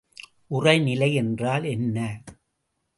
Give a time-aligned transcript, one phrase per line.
[0.51, 1.97] உறைநிலை என்றால் என்ன?